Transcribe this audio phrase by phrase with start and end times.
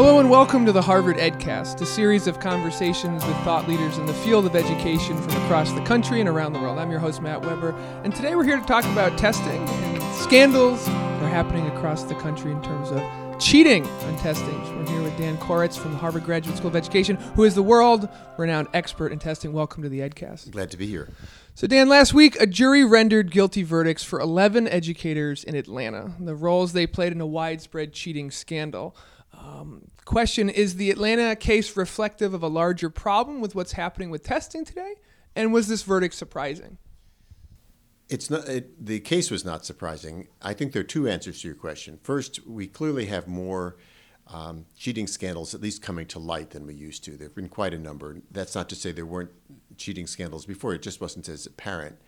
[0.00, 4.06] Hello and welcome to the Harvard EdCast, a series of conversations with thought leaders in
[4.06, 6.78] the field of education from across the country and around the world.
[6.78, 10.86] I'm your host, Matt Weber, and today we're here to talk about testing and scandals
[10.86, 13.02] that are happening across the country in terms of
[13.38, 14.58] cheating on testing.
[14.78, 17.62] We're here with Dan Koretz from the Harvard Graduate School of Education, who is the
[17.62, 18.08] world
[18.38, 19.52] renowned expert in testing.
[19.52, 20.50] Welcome to the EdCast.
[20.50, 21.10] Glad to be here.
[21.54, 26.34] So, Dan, last week, a jury rendered guilty verdicts for 11 educators in Atlanta, the
[26.34, 28.96] roles they played in a widespread cheating scandal.
[29.32, 34.22] Um, question Is the Atlanta case reflective of a larger problem with what's happening with
[34.22, 34.94] testing today?
[35.36, 36.78] And was this verdict surprising?
[38.08, 38.48] It's not.
[38.48, 40.26] It, the case was not surprising.
[40.42, 41.98] I think there are two answers to your question.
[42.02, 43.76] First, we clearly have more
[44.26, 47.12] um, cheating scandals, at least coming to light, than we used to.
[47.12, 48.20] There have been quite a number.
[48.30, 49.30] That's not to say there weren't
[49.76, 51.98] cheating scandals before; it just wasn't as apparent.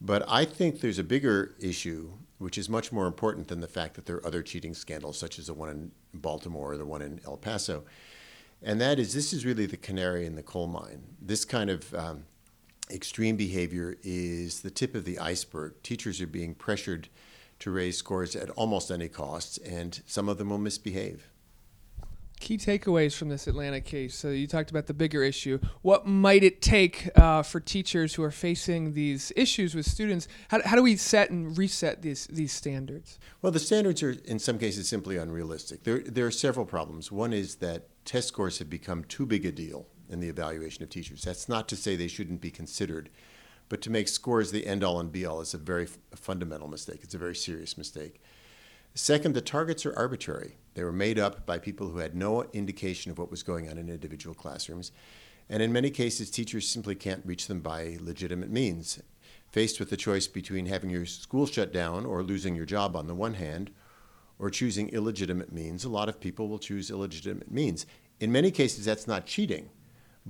[0.00, 3.94] But I think there's a bigger issue, which is much more important than the fact
[3.94, 7.02] that there are other cheating scandals, such as the one in Baltimore or the one
[7.02, 7.84] in El Paso.
[8.62, 11.02] And that is, this is really the canary in the coal mine.
[11.20, 12.24] This kind of um,
[12.90, 15.74] extreme behavior is the tip of the iceberg.
[15.82, 17.08] Teachers are being pressured
[17.60, 21.28] to raise scores at almost any cost, and some of them will misbehave.
[22.40, 24.14] Key takeaways from this Atlanta case.
[24.14, 25.58] So you talked about the bigger issue.
[25.82, 30.28] What might it take uh, for teachers who are facing these issues with students?
[30.48, 33.18] How, how do we set and reset these these standards?
[33.42, 35.84] Well, the standards are in some cases simply unrealistic.
[35.84, 37.12] There there are several problems.
[37.12, 40.90] One is that test scores have become too big a deal in the evaluation of
[40.90, 41.22] teachers.
[41.22, 43.10] That's not to say they shouldn't be considered,
[43.68, 46.68] but to make scores the end all and be all is a very f- fundamental
[46.68, 47.00] mistake.
[47.02, 48.22] It's a very serious mistake.
[48.98, 50.56] Second, the targets are arbitrary.
[50.74, 53.78] They were made up by people who had no indication of what was going on
[53.78, 54.90] in individual classrooms.
[55.48, 59.00] And in many cases, teachers simply can't reach them by legitimate means.
[59.52, 63.06] Faced with the choice between having your school shut down or losing your job on
[63.06, 63.70] the one hand,
[64.36, 67.86] or choosing illegitimate means, a lot of people will choose illegitimate means.
[68.18, 69.70] In many cases, that's not cheating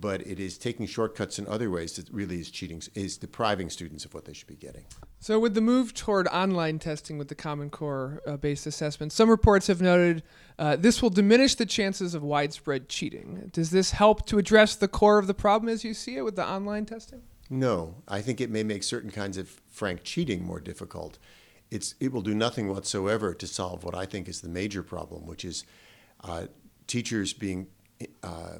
[0.00, 4.04] but it is taking shortcuts in other ways that really is cheating, is depriving students
[4.04, 4.84] of what they should be getting.
[5.20, 9.30] So, with the move toward online testing with the Common Core uh, based assessment, some
[9.30, 10.24] reports have noted
[10.58, 13.50] uh, this will diminish the chances of widespread cheating.
[13.52, 16.36] Does this help to address the core of the problem as you see it with
[16.36, 17.22] the online testing?
[17.48, 21.18] No, I think it may make certain kinds of frank cheating more difficult.
[21.70, 25.26] It's, it will do nothing whatsoever to solve what I think is the major problem,
[25.26, 25.64] which is
[26.22, 26.46] uh,
[26.86, 27.68] teachers being
[28.22, 28.58] uh,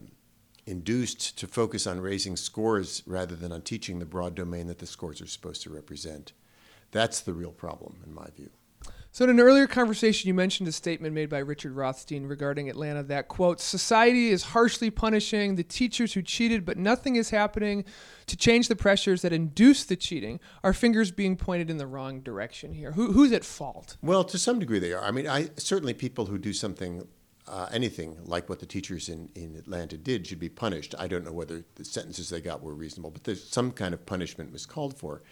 [0.67, 4.87] induced to focus on raising scores rather than on teaching the broad domain that the
[4.87, 6.33] scores are supposed to represent.
[6.91, 8.51] That's the real problem, in my view.
[9.15, 13.01] So, in an earlier conversation, you mentioned a statement made by Richard Rothstein regarding Atlanta
[13.05, 17.85] that, quote, society is harshly punishing the teachers who cheated, but nothing is happening
[18.27, 20.41] to change the pressures that induce the cheating.
[20.65, 22.91] Our fingers being pointed in the wrong direction here.
[22.91, 23.97] Who, who's at fault?
[24.03, 25.05] Well, to some degree, they are.
[25.05, 27.07] I mean, I, certainly people who do something
[27.47, 30.95] uh, anything like what the teachers in, in Atlanta did should be punished.
[30.99, 34.07] I don't know whether the sentences they got were reasonable, but there's some kind of
[34.07, 35.23] punishment was called for.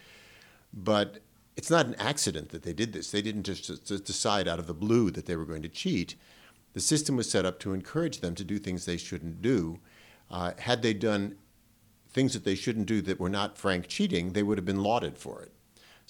[0.75, 1.21] But
[1.57, 3.11] it's not an accident that they did this.
[3.11, 6.17] They didn't just, just decide out of the blue that they were going to cheat.
[6.75, 9.79] The system was set up to encourage them to do things they shouldn't do.
[10.31, 11.37] Uh, had they done
[12.11, 15.19] things that they shouldn't do that were not frank cheating, they would have been lauded
[15.19, 15.53] for it.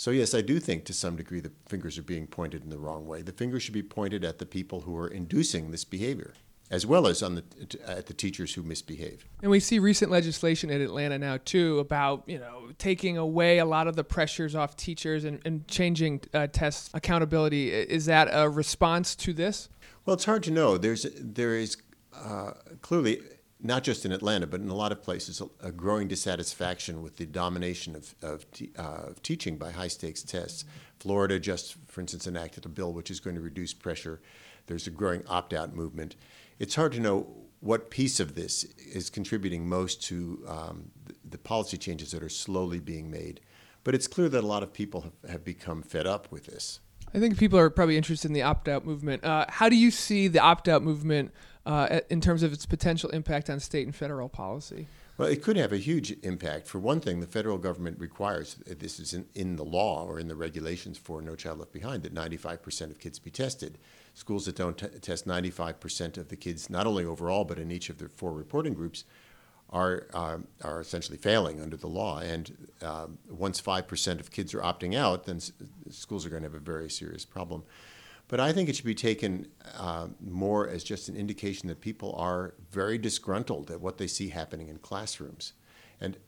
[0.02, 2.78] So, yes, I do think to some degree the fingers are being pointed in the
[2.80, 3.22] wrong way.
[3.22, 6.34] The fingers should be pointed at the people who are inducing this behavior,
[6.72, 7.44] as well as on the,
[7.86, 9.24] at the teachers who misbehave.
[9.42, 13.64] And we see recent legislation in Atlanta now, too, about you know taking away a
[13.64, 17.72] lot of the pressures off teachers and, and changing uh, test accountability.
[17.72, 19.68] Is that a response to this?
[20.04, 20.78] Well, it's hard to know.
[20.78, 21.76] There's, there is
[22.12, 23.20] uh, clearly
[23.62, 27.16] not just in Atlanta, but in a lot of places, a, a growing dissatisfaction with
[27.16, 28.44] the domination of, of,
[28.78, 30.64] uh, of, teaching by high stakes tests.
[30.98, 34.20] Florida just, for instance, enacted a bill which is going to reduce pressure.
[34.66, 36.16] There's a growing opt out movement.
[36.58, 37.28] It's hard to know
[37.60, 42.28] what piece of this is contributing most to um, the, the, policy changes that are
[42.28, 43.40] slowly being made.
[43.84, 46.80] But it's clear that a lot of people have, have become fed up with this.
[47.14, 49.24] I think people are probably interested in the opt out movement.
[49.24, 51.32] Uh, how do you see the opt out movement
[51.66, 54.86] uh, in terms of its potential impact on state and federal policy?
[55.18, 56.66] Well, it could have a huge impact.
[56.66, 60.26] For one thing, the federal government requires, this is in, in the law or in
[60.26, 63.76] the regulations for No Child Left Behind, that 95% of kids be tested.
[64.14, 67.90] Schools that don't t- test 95% of the kids, not only overall, but in each
[67.90, 69.04] of their four reporting groups,
[69.72, 72.18] are, uh, are essentially failing under the law.
[72.18, 75.52] And uh, once 5% of kids are opting out, then s-
[75.90, 77.62] schools are going to have a very serious problem.
[78.28, 82.14] But I think it should be taken uh, more as just an indication that people
[82.16, 85.54] are very disgruntled at what they see happening in classrooms.
[86.00, 86.18] And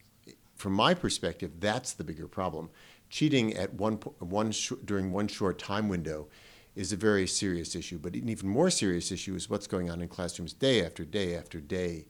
[0.54, 2.70] from my perspective, that's the bigger problem.
[3.10, 6.28] Cheating at one, one sh- during one short time window
[6.74, 7.98] is a very serious issue.
[7.98, 11.36] But an even more serious issue is what's going on in classrooms day after day
[11.36, 12.06] after day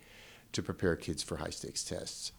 [0.55, 2.33] to prepare kids for high stakes tests.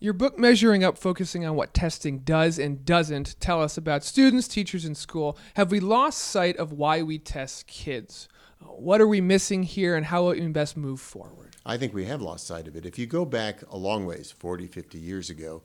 [0.00, 4.46] Your book, Measuring Up, focusing on what testing does and doesn't tell us about students,
[4.46, 5.38] teachers, and school.
[5.54, 8.28] Have we lost sight of why we test kids?
[8.60, 11.56] What are we missing here, and how will we best move forward?
[11.64, 12.84] I think we have lost sight of it.
[12.84, 15.62] If you go back a long ways, 40, 50 years ago,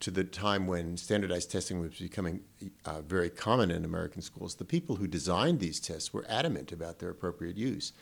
[0.00, 2.40] to the time when standardized testing was becoming
[2.84, 6.98] uh, very common in American schools, the people who designed these tests were adamant about
[6.98, 7.92] their appropriate use.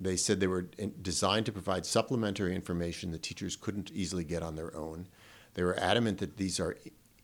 [0.00, 0.62] They said they were
[1.02, 5.08] designed to provide supplementary information that teachers couldn't easily get on their own.
[5.54, 6.76] They were adamant that these are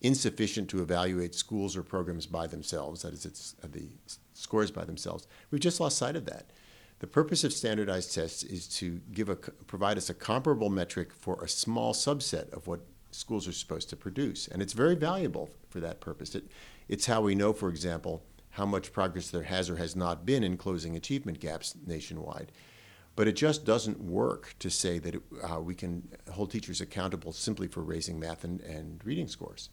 [0.02, 3.88] insufficient to evaluate schools or programs by themselves, that is, it's uh, the
[4.34, 5.26] scores by themselves.
[5.50, 6.50] We've just lost sight of that.
[6.98, 11.42] The purpose of standardized tests is to give a, provide us a comparable metric for
[11.42, 12.80] a small subset of what
[13.10, 14.48] schools are supposed to produce.
[14.48, 16.34] And it's very valuable for that purpose.
[16.34, 16.44] It,
[16.88, 18.22] it's how we know, for example,
[18.56, 22.50] how much progress there has or has not been in closing achievement gaps nationwide.
[23.14, 27.32] But it just doesn't work to say that it, uh, we can hold teachers accountable
[27.32, 29.68] simply for raising math and, and reading scores.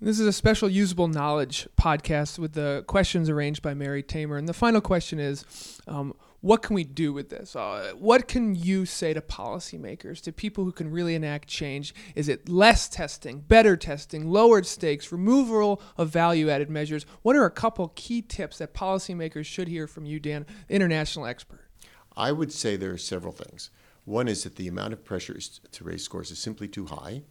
[0.00, 4.36] This is a special usable knowledge podcast with the questions arranged by Mary Tamer.
[4.36, 5.44] And the final question is
[5.86, 6.12] um,
[6.46, 7.56] what can we do with this?
[7.56, 11.92] Uh, what can you say to policymakers, to people who can really enact change?
[12.14, 17.04] Is it less testing, better testing, lowered stakes, removal of value added measures?
[17.22, 21.68] What are a couple key tips that policymakers should hear from you, Dan, international expert?
[22.16, 23.70] I would say there are several things.
[24.04, 25.36] One is that the amount of pressure
[25.72, 27.22] to raise scores is simply too high.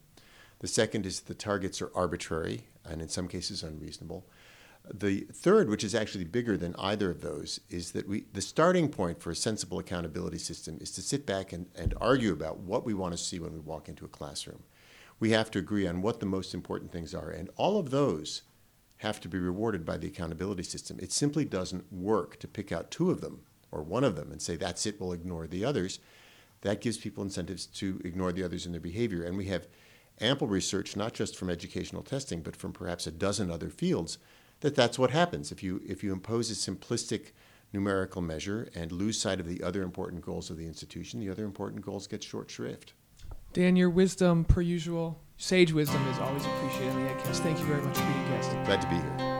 [0.58, 4.26] The second is that the targets are arbitrary and in some cases unreasonable.
[4.92, 8.88] The third, which is actually bigger than either of those, is that we, the starting
[8.88, 12.86] point for a sensible accountability system is to sit back and, and argue about what
[12.86, 14.62] we want to see when we walk into a classroom.
[15.18, 18.42] We have to agree on what the most important things are, and all of those
[18.98, 20.98] have to be rewarded by the accountability system.
[21.00, 23.40] It simply doesn't work to pick out two of them
[23.70, 25.98] or one of them and say, that's it, we'll ignore the others.
[26.62, 29.22] That gives people incentives to ignore the others in their behavior.
[29.22, 29.66] And we have
[30.20, 34.18] ample research, not just from educational testing, but from perhaps a dozen other fields,
[34.60, 37.32] that that's what happens if you if you impose a simplistic
[37.72, 41.44] numerical measure and lose sight of the other important goals of the institution, the other
[41.44, 42.94] important goals get short shrift.
[43.52, 47.40] Dan, your wisdom, per usual, sage wisdom, is always appreciated on the EdCast.
[47.40, 48.50] Thank you very much for being a guest.
[48.64, 49.35] Glad to be here.